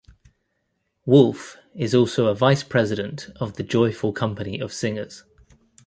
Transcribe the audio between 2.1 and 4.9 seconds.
a Vice President of the Joyful Company of